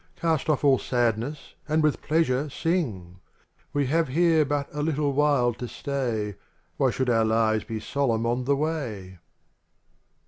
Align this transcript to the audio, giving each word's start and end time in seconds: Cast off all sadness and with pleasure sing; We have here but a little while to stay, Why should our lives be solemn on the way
Cast 0.15 0.49
off 0.49 0.63
all 0.63 0.79
sadness 0.79 1.53
and 1.69 1.83
with 1.83 2.01
pleasure 2.01 2.49
sing; 2.49 3.19
We 3.71 3.85
have 3.85 4.07
here 4.07 4.43
but 4.43 4.67
a 4.73 4.81
little 4.81 5.13
while 5.13 5.53
to 5.53 5.67
stay, 5.67 6.37
Why 6.77 6.89
should 6.89 7.07
our 7.11 7.23
lives 7.23 7.65
be 7.65 7.79
solemn 7.79 8.25
on 8.25 8.45
the 8.45 8.55
way 8.55 9.19